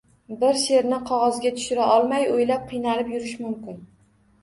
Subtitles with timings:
[0.43, 3.83] Bir she’rni qog‘ozga tushira olmay oylab qiynalib yurish mumkin